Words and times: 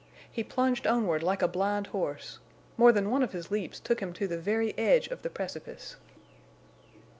He 0.31 0.43
plunged 0.43 0.87
onward 0.87 1.21
like 1.21 1.43
a 1.43 1.47
blind 1.47 1.85
horse. 1.93 2.39
More 2.75 2.91
than 2.91 3.11
one 3.11 3.21
of 3.21 3.33
his 3.33 3.51
leaps 3.51 3.79
took 3.79 3.99
him 3.99 4.13
to 4.13 4.27
the 4.27 4.39
very 4.39 4.75
edge 4.75 5.07
of 5.09 5.21
the 5.21 5.29
precipice. 5.29 5.95